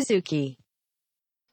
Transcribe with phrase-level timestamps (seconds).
[0.00, 0.56] Suzuki.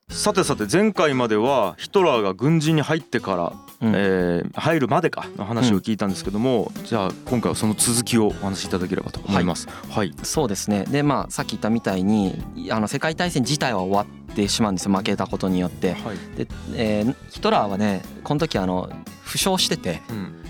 [0.10, 9.68] さてさて前回まではヒトラーが軍人に入ってから、うんえー入るまでかの話を聞いたんですけども、じゃあ今回はその続きをお話しいただければと思います。
[9.90, 10.14] はい。
[10.24, 16.18] そうですねでまあさっき言ったみたいにあの世界大戦自体は終わってしまうんですよ負けたことによってはい。
[16.38, 18.90] で、えーヒトラーはねこの時あの
[19.24, 20.43] 負傷しててうん。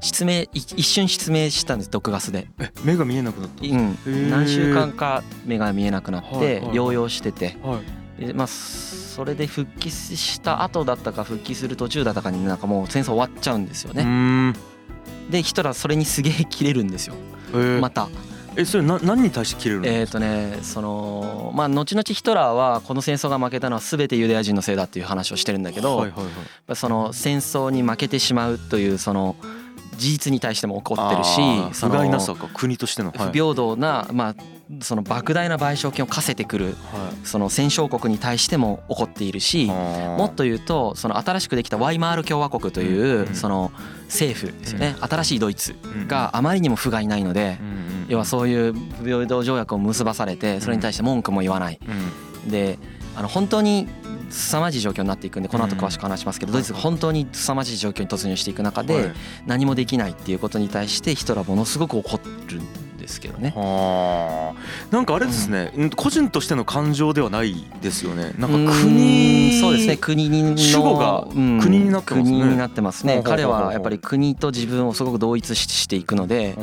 [0.00, 3.64] 失明い一瞬失明したんです毒ガスで、え目が見えなくなった。
[3.64, 7.80] うん、ー何週間か目が見えなくなっはいはいて療養してては
[8.18, 8.26] い。
[8.26, 14.54] でまあそれで復帰した後だったか復帰する途中だったかになんかもう戦争終わっちゃうんですようねーん。
[15.30, 17.14] でヒトラーそれにすげえ切れるんですよ
[17.52, 18.08] えーまた
[18.56, 19.86] えそれな何に対して切れるの？
[19.86, 26.28] えっ、とねそのまあ後々ヒトラーはこの戦争が負けたのは全てユダヤ人のせいだっていう話をしてるんだけど、はいはいは
[26.72, 26.76] い。
[26.76, 29.36] その戦争に負けてしまうというその
[29.96, 31.40] 事実に対しても怒ってるし
[31.72, 33.10] 不甲斐なさか国としての。
[33.10, 33.18] はい。
[33.28, 34.34] 不平等なまあ
[34.80, 36.74] その莫大な賠償金を課せてくるはい。
[37.26, 43.72] その戦勝国に対しても怒っているしももっと言うとその新しくできたワイマール共和国というんうその
[44.04, 44.96] 政府ですよね。
[45.00, 45.74] 新しいドイツ
[46.06, 47.58] があまりにも不甲斐ないので
[48.08, 51.80] 要はそういう不平等条約を結ばされてそれに対して文句も言わない。
[52.46, 52.78] で
[53.16, 53.88] あの本当に
[54.30, 59.12] 凄まじい状況になっていくんでこの後詳しく話しますけどドイツが本当に凄まじい状況に突入していく中で
[59.46, 62.60] 何もできないっていうことに対してヒトラーものすごく怒る。
[62.60, 62.79] ん
[63.10, 63.52] ですけどね。
[63.56, 64.94] はあ。
[64.94, 65.90] なんかあれですね、うん。
[65.90, 68.32] 個人としての感情ではないですよね。
[68.38, 71.60] なんうか国そうですね国の主語がうん。
[71.60, 72.32] 国になってますね。
[72.32, 73.20] 国になってますね。
[73.24, 76.54] 彼はやっぱり国と自分をすごく同一ししていくので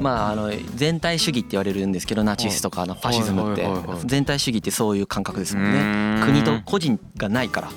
[0.00, 3.64] ままああの全体主義って言われるんですけどナチスとかのファシズムって。
[4.04, 6.18] 全体主義ってそういう感覚ですもんね。
[6.20, 7.70] ね国と個人がないから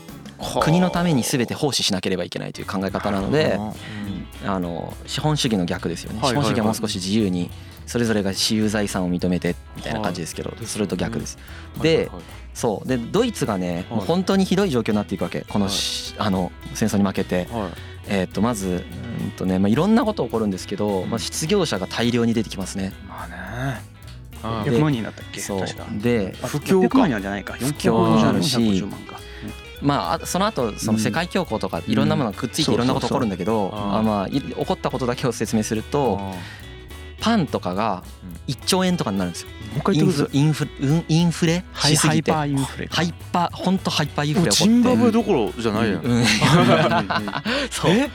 [0.62, 3.60] 国のために全て奉仕しなければいけないという考え方なので
[4.46, 4.60] あ。
[4.60, 6.20] の資本主義の逆ですよね。
[6.24, 7.50] 資本主義はもう少し自由に
[7.88, 11.40] それぞれが私有財産を認めてみたいな感じですけどそれと逆です。
[11.82, 12.12] で
[12.54, 12.88] そう。
[12.88, 15.42] でドイツがねもう本当にひどい状況になっていくわけ。
[15.42, 17.48] このしあの戦争に負けて。
[17.52, 17.72] はい。
[18.10, 18.86] えーとまず
[19.22, 22.94] うんとねまあいろんなこと起こるんですけどまあ失業者が大量に出てきますね。
[23.08, 23.82] まあね。
[24.44, 25.42] あで100万人だったっけ？
[25.42, 25.60] そう。
[25.60, 25.86] 確か。
[25.92, 26.98] であ不況か。
[26.98, 27.54] 100万人じゃないか。
[27.54, 29.20] 不況になるし450万か。
[29.82, 36.20] まああその後その世界恐慌とかいろんなものがくっついていろんなこと起こるんだけどあまあい起こったことだけを説明すると
[37.20, 38.04] パンとかが
[38.48, 39.50] 1兆円とかになるんですよ。
[39.50, 41.64] もう一回インフインフうんインフレ？
[41.74, 42.32] ハイハイしすぎて。
[42.32, 46.02] パーインフレハイパー本当ハイパーインフレジンバブエどころじゃないやん。
[46.02, 46.26] うん
[47.70, 47.92] そう。
[47.92, 48.10] え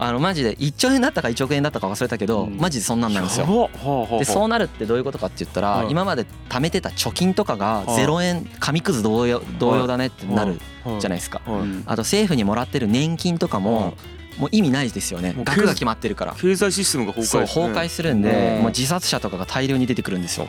[0.00, 2.56] あのマジで1兆円だったか1億円だったか忘れたけどうん。
[2.56, 3.70] マジでそんなんなるんですよ。
[4.18, 5.90] でそうなるってどういうことかって言ったら、はい。
[5.90, 8.04] 今まで貯めてた貯金とかがはい。
[8.04, 10.60] 0円紙くず同様同様だねってなる
[11.00, 11.40] じゃないですか、
[11.86, 13.94] あと政府にもらってる年金とかも
[14.38, 15.34] もう意味ないですよね。
[15.44, 16.34] 額が決まってるから。
[16.38, 18.62] 経済システムが崩壊崩壊するんでうん。
[18.62, 20.48] もう自殺者とかが大量に出てくるんですよ。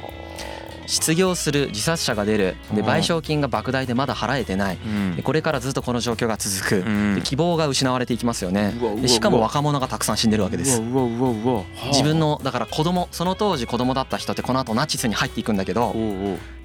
[0.85, 2.55] 失業する自殺者が出る。
[2.73, 4.77] でうん賠償金が莫大でまだ払えてない。
[4.77, 5.15] うん。
[5.15, 6.87] でこれからずっとこの状況が続く。
[6.87, 7.15] うん。
[7.15, 8.73] で希望が失われていきますよね。
[9.01, 10.81] でしかも若者がたくさん死んでるわけです。
[10.81, 15.95] 自分のだから子供その当時子供だった人ってこの後ナチスに入っていくんだけど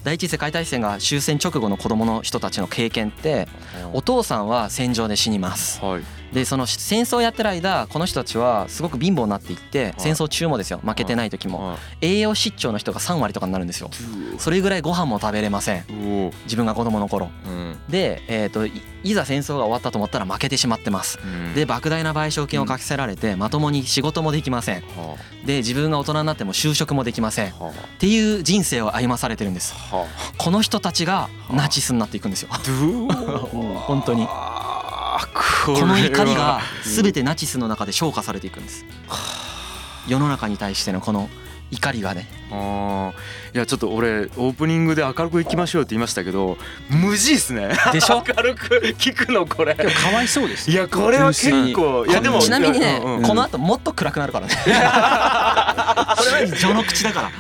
[0.05, 3.49] 第一次世界大戦が終戦直後の子供の人たちの経験って
[3.95, 5.81] お父さんは戦場で死にます。
[5.83, 6.03] はい。
[6.33, 11.71] でその戦争やってる間この人たちはすごく貧乏になっていって戦争中もですよ負けてない時も。
[11.71, 13.89] は栄養失調の人が3割とかになるんですよ。
[14.37, 14.39] い。
[14.39, 15.85] それぐらいご飯も食べれません。
[16.45, 17.31] 自分が子供の頃。
[17.47, 17.79] うん。
[17.89, 18.67] で、えー、と
[19.05, 21.21] いいざ戦争が終わったと思ったら負けてしまってます。
[21.23, 21.55] うん。
[21.55, 24.81] で莫大な賠償金をかけせられてまともに仕事もできません。
[24.81, 27.51] はで自分が大人になっても就職もできません。
[27.51, 27.53] っ
[27.99, 29.75] ていう人生を歩まされてるんです。
[30.39, 32.49] この人たちがナチスになっていくんですよ。
[33.87, 34.27] 本当に。
[34.27, 38.85] ここの怒りが全てナチスの中で消化されていくんです。
[40.09, 41.29] 世の中に対してのこの
[41.71, 42.29] 怒りがね。
[42.51, 43.13] あー。
[43.55, 46.57] いやちょっと俺オープニングで明るくいきましょうって言いましたけど
[46.91, 47.71] 無事っすね。
[47.93, 48.23] でしょ？
[48.27, 49.75] 明るく聞くのこれ。
[49.75, 50.71] でもかわいそうです。
[50.71, 53.23] いやこれは結構いやでもちなみにね、うんうん。
[53.23, 54.55] この後もっと暗くなるからね。
[54.65, 56.17] これは
[56.57, 57.31] 序の口だから。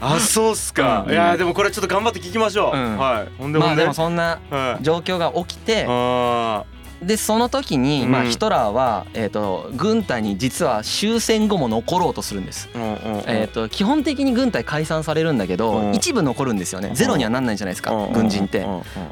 [0.00, 1.12] あそうっすか、うん。
[1.12, 2.98] いやでもこれちょっと頑張って聞きましょう、うん。
[2.98, 3.28] はい。
[3.38, 4.82] ほんでほんで、まあでもそんなはい。
[4.84, 6.64] 状況が起きてあ
[7.02, 12.68] でその時にまあうんヒトラーはえーと軍隊に実は終戦後も残ろうとするんです。
[12.74, 15.94] えー、と基本的に軍隊解散されるんだけうどん。
[15.94, 16.90] 一部残るんですよね。
[16.94, 18.12] ゼロにはなんないじゃないですかうん。
[18.12, 18.66] 軍人って。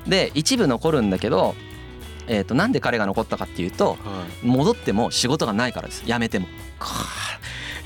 [0.07, 1.55] で一部残るんだけど、
[2.27, 3.97] えー、となんで彼が残ったかっていうとは
[4.43, 4.47] い。
[4.47, 6.05] 戻っても仕事がないからです。
[6.05, 6.47] 辞めても。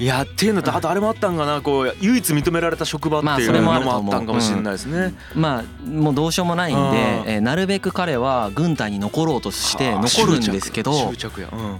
[0.02, 5.14] いやっていうのとあとあれもあったんかなこう唯一認められた職場っていうのまあそれもあったんかもしれないですね。
[5.36, 6.94] まあもうどうしようもないんで、うん
[7.30, 10.02] えーなるべく彼は軍隊に残ろうとしてはあ。
[10.02, 11.12] 残るんですけど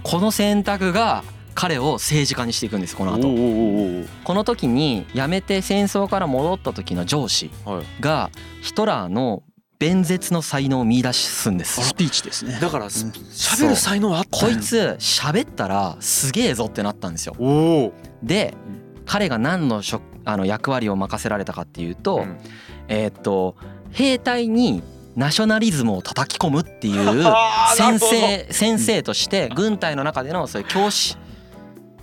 [0.03, 3.27] この選択が彼を政治家にしていくんですこの後。
[4.23, 7.85] この時に辞めて戦争から戻った時の上司はい。
[8.01, 8.29] が
[8.61, 9.43] ヒトラーの
[9.79, 11.81] 弁舌の才能を見出すんです。
[11.89, 12.57] スピーチですね。
[12.61, 17.35] だから喋る才能あったこいつ喋ったらすげえぞってなったんですよ。
[17.37, 17.93] おお
[18.23, 18.53] で
[19.05, 22.37] 彼が何の職あの役割を任せられたかっていうと、うん。
[22.87, 23.55] えーっと
[23.91, 24.81] 兵隊に
[25.15, 27.23] ナショナリズムを叩き込むっていう
[27.77, 31.15] 先生先生として軍隊の中でのそういう教師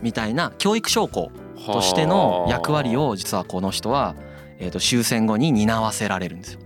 [0.00, 1.30] みたいな教育将校
[1.66, 4.14] としての役割を実はこの人は、
[4.58, 6.60] えー、と終戦後に担わせられるんですよ。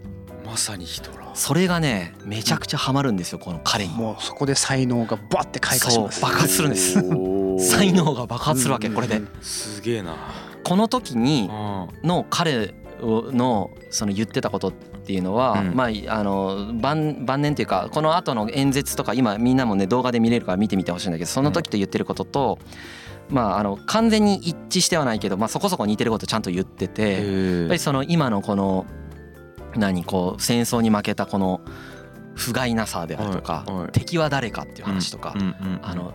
[0.46, 3.94] まさにヒトラーそれがねめちゃくちゃハマるんですよこの彼に。
[3.94, 6.20] もうそこで才能がバッて開花します。
[6.20, 7.02] 爆発するんです
[7.58, 9.20] 才能が爆発するわけこれで。
[9.40, 10.16] すげえな。
[10.64, 15.74] この時にあの彼のその言ってたことっていうのは、うん。
[15.74, 22.58] まああの晩晩年っていうかこの後の演説とか今みんなもね動画で見れるから見てみてほしいんだけどその時と言ってることと、
[23.28, 28.86] まああの完全に一致してはないけど、まあ、そこそこ似てることちゃんと言ってて、やっえぱりその今のこの
[29.76, 31.60] 何こう戦争に負けたこの
[32.34, 35.34] 不甲斐なさであるとか、敵は誰かっていう話とか、
[35.82, 36.12] あの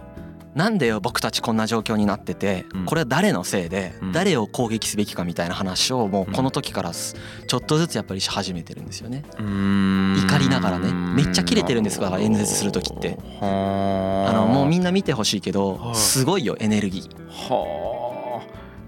[0.56, 2.86] なんでよ僕たちこんな状況になっててうん。
[2.86, 4.12] これは誰のせいでうん。
[4.12, 7.16] 誰を攻撃すべきかみたいな話をもうこの時からす
[7.48, 9.24] ちょっとずつやっぱりし始めてるんですよね。
[9.38, 13.18] 怒りながらねめっちゃキレてるんですから演説する時って。
[13.40, 14.34] はあ。
[14.34, 15.96] のもうみんんな見てほしいけどはい。
[15.96, 18.09] すごいよエネルギー。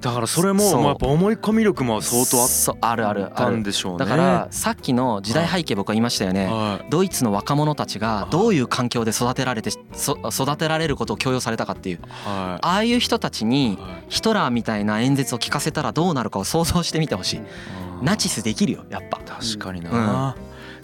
[0.09, 0.81] はあだからそれもそう。
[0.81, 3.57] まあやっぱ思い込み力も相当あっあるあるたある。
[3.57, 6.47] んでしょうねだからさっきの時代背景僕は言いましたよね。
[6.47, 11.97] はドイツの若者たちがどういう環境で育てられてそ育てられることを強要されたかっていう。
[11.97, 11.99] い。
[12.25, 14.05] はああいう人たちにいはい。
[14.09, 17.41] ヒトラーみたいな演説を聞かせたらどうなるかを想像してみてほしい。
[18.01, 19.19] ナチスできるよやっぱ。
[19.25, 20.35] 確かにな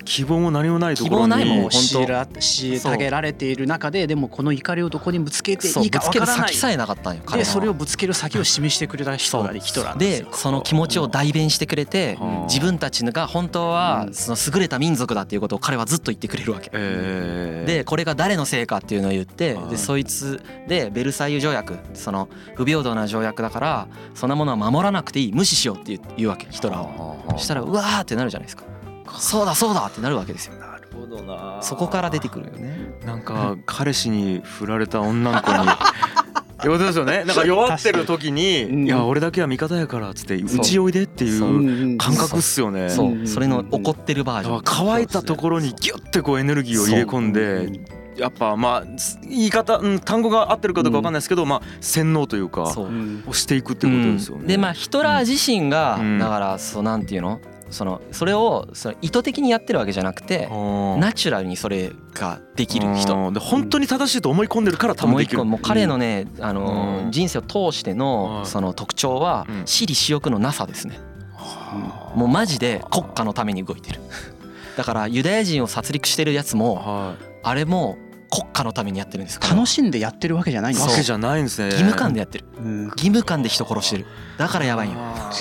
[0.07, 1.99] 希望も何もないところに希望ないもんもう本当。
[1.99, 6.47] 虐ら虐げられている中ででもこの怒りをどこにぶつけていいかぶつけるわからない。
[6.49, 12.41] 先さえなかったんよでそれをぶつける先を示してくれた人がヒトラーでその気持ちを代弁してくれてうん。
[12.43, 14.13] 自分たちが本当はうん。
[14.13, 16.69] その優れた民族だっていうことを彼はずっと言ってくれるわけ。
[16.73, 17.67] えー。
[17.67, 26.85] でこれが誰のせいかっていうのを言ってはいでそいつでベルサイユ条約その不平等な条約だからそんなものは守らなくていい無視しようって言うわけヒトラーは。
[26.85, 27.31] はあはあ。
[27.33, 28.63] そしたらうわーってなるじゃないですか。
[29.19, 30.55] そうだそうだってなるわけですよ。
[30.55, 31.59] なるほどな。
[31.61, 32.93] そこから出てくるよね。
[33.05, 35.57] なんか彼氏に振られた女の子に。
[36.57, 37.23] ってことですよね。
[37.23, 38.85] なんか弱ってる時に「うん。
[38.85, 41.57] いや俺だけは味方やから」っつって「うちおいで」っていそう。
[41.57, 42.89] う感覚っすよね。
[42.89, 43.21] そう。
[43.21, 44.61] うそれの怒ってるバージョン。
[44.63, 47.69] 乾いたところにギュッてこうエネルギーを入れ込んで
[48.17, 48.83] やっぱまあ
[49.29, 52.63] 言い方、うん、単語が合ってるかどうかわかんないですけど、まあ洗脳というか
[53.27, 54.41] をしていくってことですよね。
[54.41, 54.47] うん。
[54.47, 56.17] でまあヒトラー自身がうん。
[56.17, 57.39] だからそうなんていうの？
[57.69, 63.13] そのそれをその意図的にやってるわけじゃなくてあナチュラルにそれができるあ人。
[63.13, 63.31] ー。
[63.33, 65.43] で本当に正しいと思い込んでるから多分できる。
[65.45, 67.11] もう彼のねあのうん。
[67.11, 67.99] 人生を通してはい。
[67.99, 69.63] のその特徴はうん。
[69.65, 70.99] 私利私欲のなさですね。
[71.35, 73.99] はもうマジで国家のために動いてる。
[74.75, 77.25] だからユダヤ人を殺戮してるやつあもはい。
[77.43, 77.97] あれも
[78.29, 79.39] 国家のためにやってるんです。
[79.41, 80.85] 楽しんでやってるわけじゃないんです。
[80.85, 81.65] よわけじゃないんですね。
[81.67, 82.45] 義務感でやってる。
[82.57, 82.83] うん。
[82.85, 84.05] 義務感で人殺してる。
[84.37, 84.95] だからやばいよ。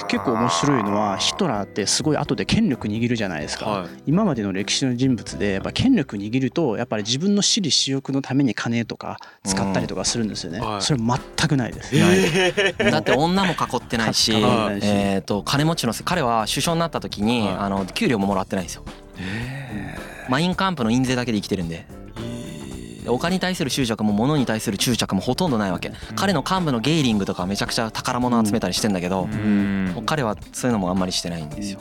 [0.08, 3.88] 結構面白いのはヒトラーってすごい後で権力握るじゃないですか、はい。
[4.06, 10.72] 今までの歴史の人物でやっぱ権力握るとやっぱり自分の私利私欲のために金とか使ったりとかするんですよね、うん。
[10.72, 10.82] はい。
[10.82, 12.90] それ全くないです、えー。
[12.90, 14.86] だって女も囲ってないし、囲ってないし。
[14.86, 17.56] えー、と金持ちのせ彼は首相になった時に、はい。
[17.56, 18.84] あの給料ももらってないんですよ。
[20.28, 21.86] マインカンプの印税だけで生きてるんでで
[23.08, 29.28] お金に対する執着も物に対する執着もほとんどないわけ、彼の幹部のゲーリングとかめちゃくちゃ宝物集めたりしてんだけど、
[30.06, 31.80] 彼はそういうのもあんまりしてないんですよ。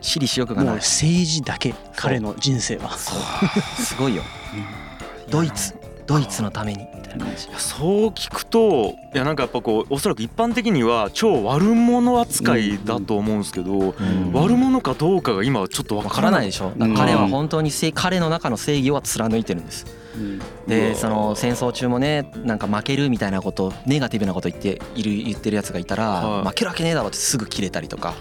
[0.00, 0.74] 私利私欲がない。
[0.76, 2.90] 政治だけ彼の人生は。
[2.96, 4.22] すごいよ。
[5.28, 5.74] ドイツ。
[6.06, 6.78] ドイツのために。
[6.96, 7.48] みたいな感じ。
[7.48, 14.32] いやそう聞くといやなんかやっぱこうおそらく一般的には超悪者扱いだと思うんですけど、うん。
[14.32, 16.30] 悪者かどうかが今はちょっとわわかない。
[16.30, 16.72] かららないでしょ。
[16.76, 19.86] だから彼は本当にせ彼の中の正義を貫いてるんです
[20.66, 26.48] でその戦争中もねなんか負けるみたいなことネガティブなこと言っている言ってるやつがいたら、はい。
[26.48, 28.14] 負けるわけねえだろってすぐ切れたりとか。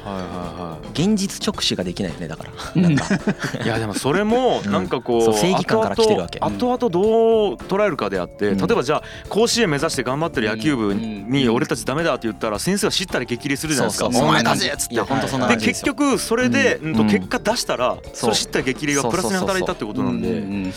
[0.94, 2.82] 現実直視ができないよねだから。
[2.82, 2.94] なん。
[2.94, 3.16] いは
[3.62, 6.40] いいやでもそれもなんかこう,、正義感から来てるわけ。
[6.40, 8.58] 後々どう捉えるかであって、うん。
[8.58, 11.56] 例えばじゃあ甲子園目指して頑張ってる野球部にうん。
[11.56, 14.06] 俺たちダメだって言ったら先生は知ったり激励するじゃないですか。
[14.06, 14.24] そうそう。
[14.26, 18.30] お前だぜっつっていや本当そんなで結局それで、結果出したらそそう。
[18.32, 20.74] れ知った激励がプラスに働いたってことなんで、うん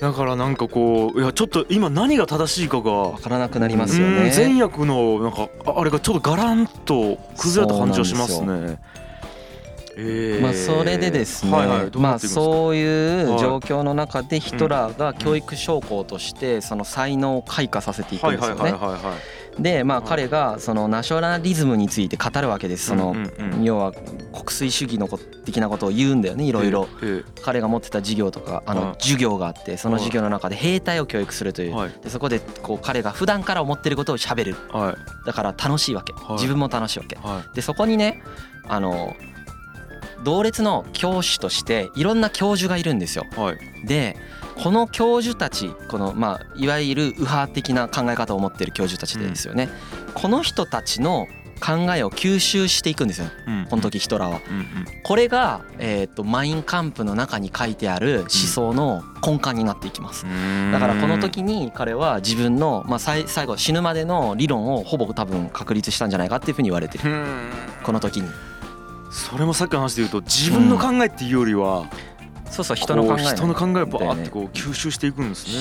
[0.00, 8.78] だからなんかこういやちょっと今何が正しいかがわからなくなりますようんね善悪のなんかああれがちょっとガランと崩れた感じがしますね。
[9.94, 13.38] えーまあそれでですね、はいはい、まあそういうはい。
[13.38, 18.72] 状況の中でヒトラーが教育将校としてその才能を開花させていくんですよね。
[19.58, 22.86] でまあ彼がそのナショナリズムについて語るわけです。
[22.86, 23.14] その
[23.62, 25.08] 要は国粋主義の
[25.44, 26.88] 的なことを言うんだよねいろいろ
[27.42, 31.92] 彼が持ってた授業とかあの授業があってその授業の中で兵隊を教育するという。
[32.02, 34.56] でそこでこう彼が普段から思ってることをしゃべる
[35.26, 36.12] だから楽しいわけ。
[36.34, 37.18] 自分も楽しいわけ。
[37.54, 38.22] でそこにね
[38.68, 39.14] あの
[40.24, 43.26] 同列の教師としていろんな教授がいるんですよ。
[43.84, 44.16] で
[44.62, 49.68] この教授たちこのまあいわゆる右派的な考え方を持ってる教授たちですよね、
[50.08, 51.26] うん、この人たちの
[51.60, 54.40] 考えを吸収していくんですよ、うん、この時ヒトラーは。
[55.04, 60.26] これが、えーと、マインカンプの中に書いてある思想の根幹になっていきます。
[60.72, 67.04] だからこの時に彼は自分の、まあ、最後死ぬまでの理論をほぼ多分確立したんじゃないかっていうふうに言われてる。
[67.84, 68.28] この時に。
[69.12, 71.84] それもさっきの話で言うと自分の考えっていうよりは、
[72.52, 75.52] そうそう人の考え人の考えをバーってこう吸収していくんですね。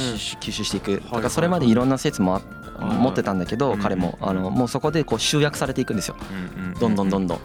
[0.42, 1.02] 吸収していく。
[1.02, 2.42] だからそれまでいろんな説も
[2.80, 6.16] 持ってたんだけど彼もあのもうそこでこう集約されていくんですよ。
[6.80, 7.40] どんどんどんどん。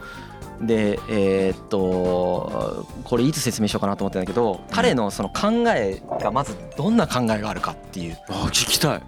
[0.65, 8.17] でえっとこれいつ説明しようかなと思ってんだけど彼のその考えがまずどんな考えがあるかっていう。
[8.29, 9.01] あ聞きたい。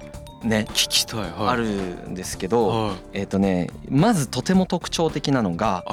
[0.47, 0.65] ね。
[0.69, 5.83] 聞きたい、あるんですけど、えっ、とねまずとても特徴的なのが、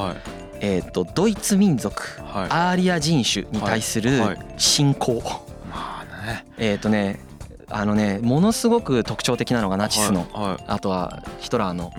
[0.61, 4.11] えー、とドイツ民族、はい、アーリア人種に対する
[4.57, 5.23] 信仰、
[5.71, 6.45] まあね。
[6.59, 7.21] えっ、とね
[7.69, 11.93] あのねものすごく特徴的なのがナチスの、はいはい、あとはヒトラーの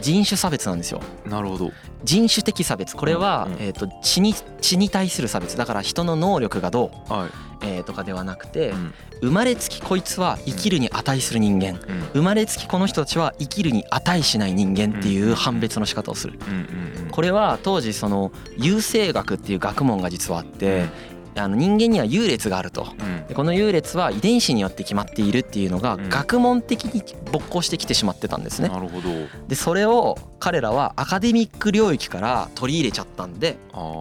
[0.00, 1.00] 人種差別なんですよ。
[1.26, 1.70] なるほど。
[2.02, 2.96] 人種的差別。
[2.96, 5.56] これは、うんうん、えーと、血に血に対する差別。
[5.56, 7.30] だから人の能力がどう、はい、
[7.62, 11.78] えー、とかではなくて、うん、生まれつきこいつは生きるに値する人間、うん、
[12.14, 16.38] 生まれつきこの人たちは生きるに値しない人間っていう判別の仕方をする。
[17.12, 20.86] これは当時その優生学っていう学問が実はあって、
[21.34, 22.86] あの人間には優劣があると、
[23.28, 28.68] でこの優劣は遺伝子によって決まっているっていうのが学問的に勃興してきてしまってたんですね。
[28.68, 29.08] なるほど
[29.48, 33.56] でそれを彼らはアカデミック領域から取り入れちゃったんで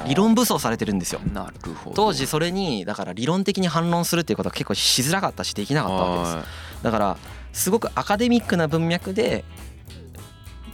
[0.07, 1.21] 理論武装されてるんですよ。
[1.33, 6.83] なるほど当時それにだから理論的に反論するっていうことは結構しづらかったしできなかったわけです。
[6.83, 7.17] だから
[7.53, 9.45] すごくアカデミックな文脈で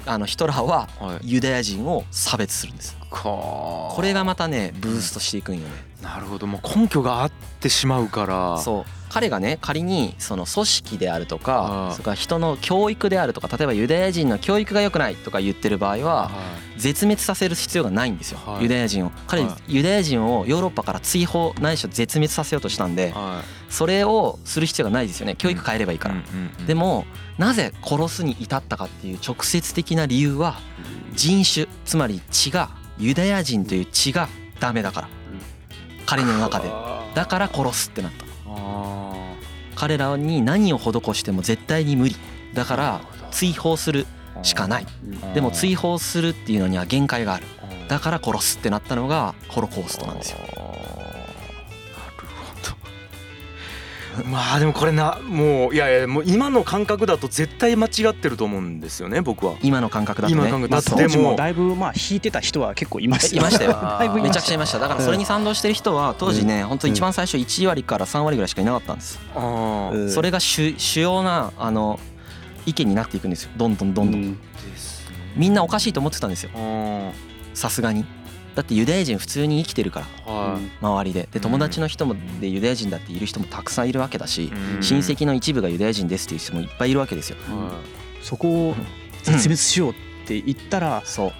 [0.07, 0.87] あのヒトラーは
[1.21, 2.96] ユダヤ人を差別するんです。
[3.09, 5.69] これがまたねブーストしていくんよね。
[6.01, 6.47] なるほど。
[6.47, 8.57] もう根拠があってしまうから。
[8.59, 8.85] そう。
[9.09, 16.29] 彼がね仮にその組織であるとかそれから人の教育であるとか例えばユダヤ人の教育が良くないとか言ってる場合は
[16.75, 18.39] 絶滅させる必要がないんですよ。
[18.59, 19.11] ユダヤ人を。
[19.25, 23.13] 彼ユダヤ人をヨーロッパから追放ないしは絶滅させようとしたんで
[23.69, 25.35] それをする必要がないですよね。
[25.35, 26.15] 教育変えればいいから。
[26.67, 27.05] でも
[27.37, 30.59] なぜ殺すに至ったかっていう直接的な理由は
[31.13, 32.69] 人種つまり血が
[32.99, 34.27] ユダヤ人という血が
[34.59, 35.09] ダメだから。
[36.05, 36.71] 彼の中で。
[37.13, 38.25] だから殺すってなった。
[39.75, 42.15] 彼らに何を施しても絶対に無理。
[42.53, 43.01] だから
[43.31, 44.05] 追放する
[44.41, 44.87] しかない。
[45.33, 47.45] でも追放するっていうのには限界がある。
[47.87, 50.39] だから殺すってなったのがホロコーストなんですよ
[54.25, 59.55] まあでもこれなもういやいやもう今の感覚だと絶対間違ってると思うんですよね僕は。
[59.61, 60.41] 今の感覚だとね。
[60.41, 60.95] 今の感覚だと。
[60.95, 63.71] でもだいぶまあ引いてた人は結構いましたいましたよ。
[63.99, 64.79] だいぶめちゃくちゃいました。
[64.79, 69.19] だからそれに賛同してる人は当時ね本当一番最初1割から3割ぐらいしかいなかったんです。
[70.13, 71.99] それが主主要なあの
[72.65, 73.51] 意見になっていくんですよ。
[73.57, 74.37] どんどんどんどん。
[75.35, 76.49] みんなおかしいと思ってたんですよ。
[77.53, 78.05] さすがに
[78.57, 81.29] だってユダヤ人普通に生きてるから、はい、周りで。
[81.31, 87.37] で友達の人もでユダヤ人だっている人もたくさんいるわけだし、親戚の一部がユダヤ人ですっていう人もいっぱいいるわけですよ。
[88.23, 88.75] そこを
[89.21, 89.93] 絶滅しようっ
[90.25, 91.33] て言ったら、そう。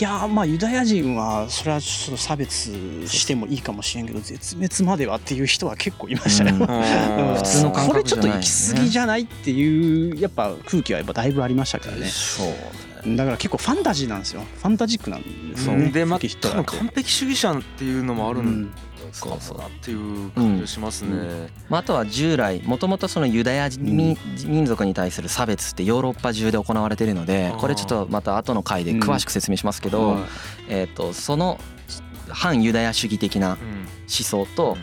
[0.00, 6.56] いやまあユダヤ人はそれはちょっと差別してもいいかもしれんけど絶滅まではっていう人は結構いましたよ、
[7.38, 12.08] 普通の感覚これちょっと行き過ぎじゃないっていうやっぱ空気はやっぱだいぶありましたからね。
[12.08, 14.42] そうだから結構ファンタジーなんですよ。
[14.42, 15.90] ファンタジックなんですよね。
[15.90, 18.72] でまあ多分完璧主義者っていうのもあるん
[19.20, 21.48] かなっていう感じがしますね、うん。
[21.68, 24.16] まあ、あとは従来もともとそのユダヤ民
[24.66, 30.18] 族に対する差別ってヨーロッパ中で行われているのでこれちょっとまた後の回で詳しく説明しますけど、
[30.68, 31.60] えとその
[32.28, 33.56] 反ユダヤ主義的な思
[34.06, 34.76] 想と、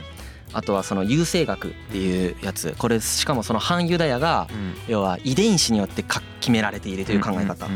[0.54, 2.76] あとはその優生学っていうやつ。
[2.78, 4.48] これしかもその反ユダヤが
[4.88, 6.04] 要は遺伝子によって
[6.40, 7.68] 決められているという考え方。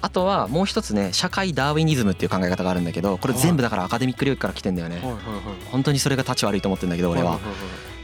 [0.00, 5.02] あとはもう一つね社会ダーウィニズムっていう考え方があるんだけどこれ全部だからアカデミック領域から来てんだよね。
[5.70, 7.38] 本当にそれが立ち悪いと思ってるんだけど俺は。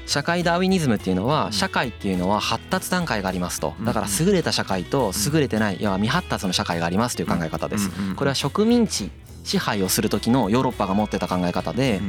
[0.06, 3.74] 社会ダーウィニズムっていうのは社会っていうのは発達段階がありますと。
[3.84, 7.90] だから優れた社会と優れてない要は未発達の社会がありますという考え方です。
[8.16, 9.10] これは植民地
[9.48, 12.00] 支配をする時のヨーロッパが持ってた考え方で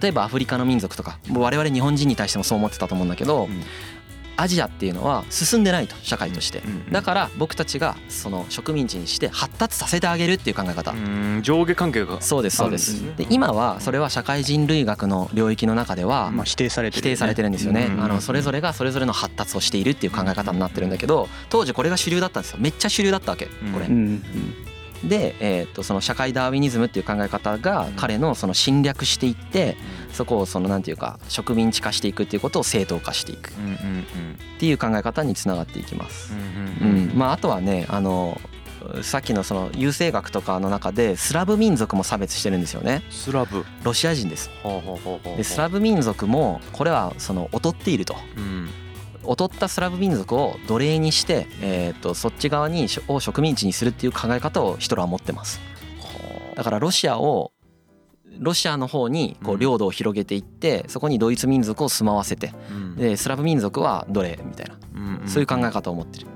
[0.00, 3.48] 例えばアフリカの民族とか我々日本人に対してもそう思ってたと思うんだけど
[4.38, 6.62] アジアっていうのは進んでないと社会として。
[6.92, 10.94] だから僕たちがその植民地にして発達させてあげるっていう考え方。
[11.40, 13.16] 上下関係がそうですそうです。
[13.16, 17.88] で今はそれは社会人類学の領域の中ではまあ否定されて否定されてるんですよね。
[17.98, 22.58] あのそれぞれがそれぞれの発達をしているっていう考え方になってるんだけど当時これが主流だったんですよ。
[22.60, 23.88] めっちゃ主流だったわけこれ
[25.08, 29.76] で、えー、とその社会ダーウィニズムっていう考え方が彼のその侵略していって
[30.12, 33.52] そこをそのなんていうか植民地化していくっていうことを正当化していくっ
[34.58, 36.32] ていう考え方につながっていきます。
[36.80, 38.40] うんまあ、あとはねあの
[39.02, 43.02] さっきのその優生学とかの中でスラブ民族も差別してるんですよね。
[43.10, 44.50] スラブロシア人です。
[45.36, 48.16] でスラブ民族もこれはその劣っていると。
[48.36, 48.68] うん
[49.28, 55.60] 劣ったスラブ民族を奴隷にして、えー、とそっち側にを植民地にするっていう考え方をヒトラーは持ってます。
[56.54, 57.52] だからロシアを
[58.38, 62.52] ロシアの方にこう領土を広げていってそこにドイツ民族を住まわせて
[62.96, 64.76] でスラブ民族は奴隷みたいな。
[65.26, 66.26] そういう考え方を持ってる。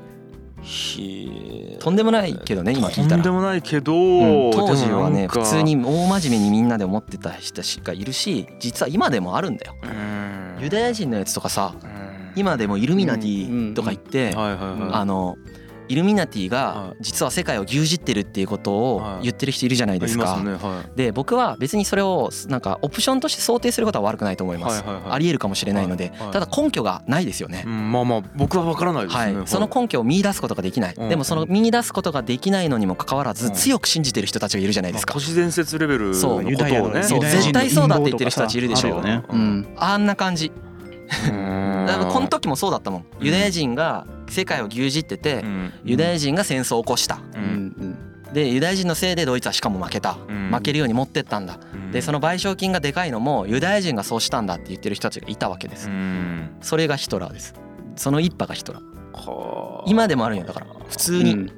[1.79, 3.09] とんでもないけどね今聞いたら。
[3.09, 9.75] とんでもないけど、うん、当時はね普通に大真面目にみんなで思ってた人がいるし実は今でもあるんだよ。
[10.61, 11.75] ユダヤ人のやつとかさ
[12.37, 15.37] 今でもイルミナティとか言ってあの
[15.89, 20.39] イルミナティが実は世界を牛耳ってるっていうことを言ってる人いるじゃないですか。
[20.95, 24.85] で僕は別にそれをなんかオプションとして想定することは悪くないと思います。
[24.87, 27.65] ありえるかもしれないのでただ根拠がないですよね。
[27.65, 29.43] まあまあ僕は分からないですね。
[29.47, 30.95] その根拠を見出すことができない。
[30.95, 35.15] でもその見出すことができないのにもかかわらず強く信じてる人たちがいるじゃないですか。
[35.15, 37.03] 都市伝説レベルのことをね。
[37.03, 39.03] そう絶対そうだって言ってる人たちいるでしょう。
[39.77, 40.53] あんな感じ。
[42.13, 43.05] この時もそうだったもん。
[43.21, 45.45] ユダヤ人が世界を牛耳ってて
[45.85, 47.19] ユダヤ人が戦争を起こした。
[48.33, 51.59] でユダヤ人のせいでドイツはしかも負けた、負けるように持ってったんだ、
[51.91, 55.91] でその賠償金がでかいのもユダヤ人がそうしたんだって言ってる人たちがいたわけです、
[56.61, 57.55] それがヒトラーです。
[57.97, 59.83] その一派がヒトラー。
[59.87, 60.67] 今でもあるんよだから。
[60.89, 61.53] 普通に、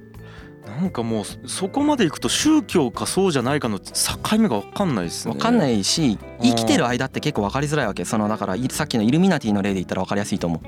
[0.66, 3.92] なんかもうそこまでいくと宗教かそうじゃないかの境
[4.38, 5.34] 目が分かんないですね。
[5.34, 8.04] 分かんないし生きてる間って結構分かりづらいわけ。
[8.04, 10.62] そのだからさっきのイルミナティの例で言ったら分かりやすいと思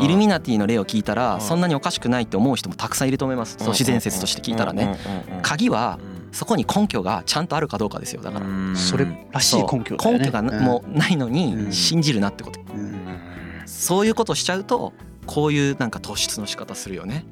[0.00, 0.04] う。
[0.04, 3.56] イルミナティの例を聞いたらそんなにおかしくないって思う人もたくさんいると思います。
[3.56, 4.96] 都市伝説として聞いたらね。
[5.42, 5.98] 鍵は
[6.30, 8.22] そこに根拠がちゃんとあるかどうかですよ。
[8.22, 12.60] だからそれらしい根拠、ね、根拠がもうないのに信じるなってこと。
[13.66, 14.92] そういうことしちゃうと
[15.26, 17.24] こういうなんか突出の仕方するよね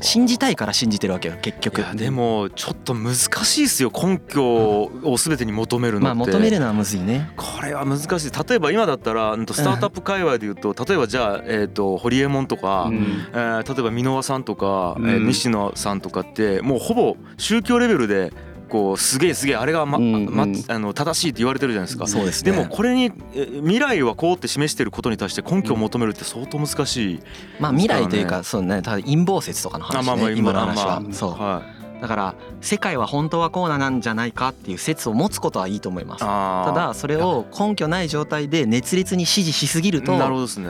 [0.00, 1.82] 信じたいから信じてるわけよ結局。
[1.94, 7.32] でもちょっと難しいですよ根拠を全てに求めるのって、まあ求めるのはむずいね。
[7.36, 8.30] これは難しい。
[8.48, 18.32] 例えば今だったらスタートアップ界隈でいうと例えばじゃあ、えー、とホリエモンとか、うん、えー、例えば箕輪さんとか、うん、えー、西野さんとかってもうほぼ宗教レベルで
[18.74, 22.08] こうすげえすげえあれがま、まあの正しいって言われてるじゃないですか。
[22.08, 23.12] そうですね、でもこれに
[23.60, 27.20] 未来はこうって示してることに対して根拠を求めるって相当難しい、
[27.60, 28.82] まあ未来というかそうね。
[28.82, 31.02] ただ陰謀説とかの話ね、まあまあ今の話は。
[31.12, 31.30] そう。
[31.30, 36.20] はいだから世界は本当はこうなんじゃないかっていう説を持つことはいいと思います。
[36.20, 40.12] ただそれを根拠ない状態で熱烈に支持しすぎると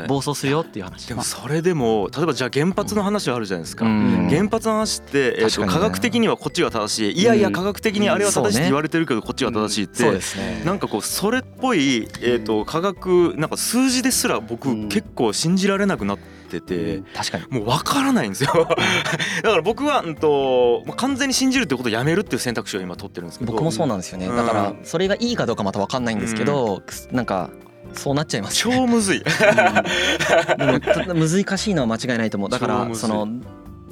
[0.06, 1.06] 暴走するよっていう話。
[1.06, 3.84] でもそれでも例えばじゃあ原発の話はあるじゃないですか。
[3.84, 7.20] 原発の話って、えー、と科学的にはこっちが正しい。
[7.20, 10.20] いやいや科学的にあれは正しいって言われてるけどこっちが正しいって
[10.64, 16.33] なんかこうそれっぽい、えー、と科学なんか数字ですら僕結構信じられなくなって。
[16.60, 17.46] てて、確かに。
[17.48, 18.50] もう分からないんですよ。
[19.42, 23.52] だから僕は、うんと、完全に信じるってことをやめるっていう選択肢を今取ってるんですけど。
[23.52, 27.50] 僕もそうなんですよね、だからそれがいいかどうかまた分かんないんですけど、うん、なんか
[27.92, 29.20] そうなっちゃいます、超むずい。
[29.20, 32.50] でも 難しいのは間違いないと思う。
[32.50, 33.28] だからその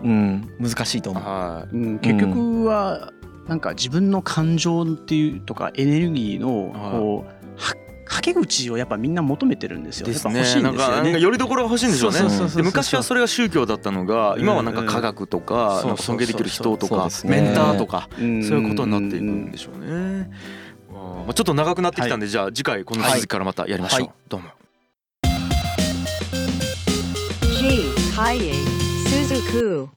[0.03, 3.13] うん難しいと思う、はい、うん、結局は
[3.49, 7.75] なんか自分の感情っていうとかエネルギーのこう、は
[8.21, 10.07] け口をやっぱみんな求めてるんですよ。
[10.07, 10.63] ですね。
[10.63, 12.19] なんかなんかよりどころが欲しいんでしょうね。
[12.63, 20.31] 昔はそれが宗教だったのが今はなんか科学とか尊敬できる人とかメンターとかそういうことになっていくんでしょうね。
[20.93, 24.11] まあちょっと長くなってきたんでじゃあ次回この続きからまたやりましょう。
[24.29, 24.51] どうも。
[27.61, 28.55] G ハイエ
[29.07, 29.89] スズク